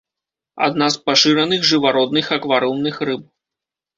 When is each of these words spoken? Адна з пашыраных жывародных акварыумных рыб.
Адна 0.67 0.85
з 0.93 0.97
пашыраных 1.09 1.67
жывародных 1.73 2.31
акварыумных 2.39 2.95
рыб. 3.11 3.21